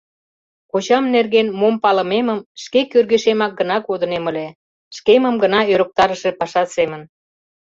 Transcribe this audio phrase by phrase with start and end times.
[0.71, 4.47] Кочам нерген мом палымемым шке кӧргешемак гына кодынем ыле–
[4.95, 7.01] шкемым гына ӧрыктарыше паша семын.